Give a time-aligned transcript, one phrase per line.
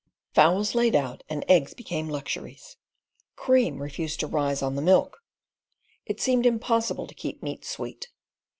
[0.33, 2.75] Fowls laid out and eggs became luxuries.
[3.35, 5.19] Cream refused to rise on the milk.
[6.07, 8.07] It seemed impossible to keep meat sweet.